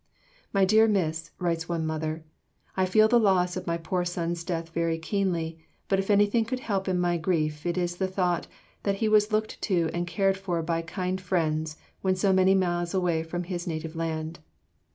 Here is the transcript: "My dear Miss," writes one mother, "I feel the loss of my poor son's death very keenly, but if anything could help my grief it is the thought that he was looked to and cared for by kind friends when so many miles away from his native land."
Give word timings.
"My 0.51 0.65
dear 0.65 0.87
Miss," 0.87 1.29
writes 1.37 1.69
one 1.69 1.85
mother, 1.85 2.25
"I 2.75 2.87
feel 2.87 3.07
the 3.07 3.19
loss 3.19 3.55
of 3.55 3.67
my 3.67 3.77
poor 3.77 4.03
son's 4.03 4.43
death 4.43 4.69
very 4.69 4.97
keenly, 4.97 5.59
but 5.87 5.99
if 5.99 6.09
anything 6.09 6.43
could 6.43 6.61
help 6.61 6.87
my 6.87 7.17
grief 7.17 7.67
it 7.67 7.77
is 7.77 7.97
the 7.97 8.07
thought 8.07 8.47
that 8.81 8.95
he 8.95 9.07
was 9.07 9.31
looked 9.31 9.61
to 9.61 9.91
and 9.93 10.07
cared 10.07 10.37
for 10.37 10.63
by 10.63 10.81
kind 10.81 11.21
friends 11.21 11.77
when 12.01 12.15
so 12.15 12.33
many 12.33 12.55
miles 12.55 12.95
away 12.95 13.21
from 13.21 13.43
his 13.43 13.67
native 13.67 13.95
land." 13.95 14.39